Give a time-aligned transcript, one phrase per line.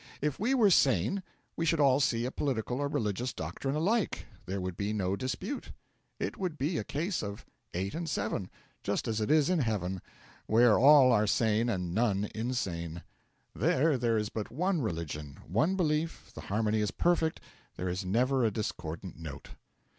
[0.19, 1.21] If we were sane
[1.55, 5.73] we should all see a political or religious doctrine alike, there would be no dispute:
[6.19, 8.49] it would be a case of 8 and 7
[8.81, 10.01] just as it is in heaven,
[10.47, 13.03] where all are sane and none insane.
[13.53, 17.39] There there is but one religion, one belief, the harmony is perfect,
[17.75, 19.49] there is never a discordant note.